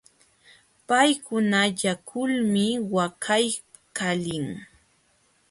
[0.87, 4.45] Paykuna llakulmi waqaykalin.